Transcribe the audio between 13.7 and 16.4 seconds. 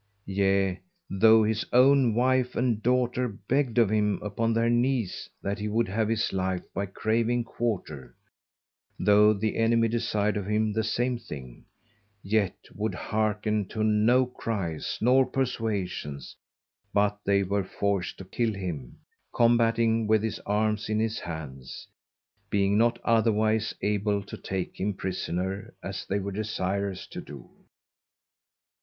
no cries nor perswasions,